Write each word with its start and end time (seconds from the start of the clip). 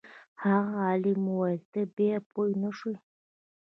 هغه 0.43 0.73
عالم 0.87 1.21
وویل 1.29 1.61
ته 1.71 1.81
بیا 1.95 2.15
پوه 2.29 2.47
نه 2.61 2.69
شوې. 2.77 2.95